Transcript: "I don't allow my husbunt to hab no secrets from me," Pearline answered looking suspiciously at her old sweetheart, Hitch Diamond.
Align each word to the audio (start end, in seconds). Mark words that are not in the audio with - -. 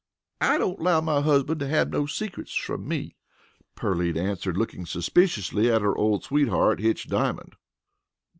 "I 0.41 0.57
don't 0.57 0.79
allow 0.79 0.99
my 1.01 1.21
husbunt 1.21 1.59
to 1.59 1.67
hab 1.67 1.91
no 1.91 2.07
secrets 2.07 2.55
from 2.55 2.87
me," 2.87 3.17
Pearline 3.75 4.17
answered 4.17 4.57
looking 4.57 4.87
suspiciously 4.87 5.71
at 5.71 5.83
her 5.83 5.95
old 5.95 6.23
sweetheart, 6.23 6.79
Hitch 6.79 7.07
Diamond. 7.07 7.53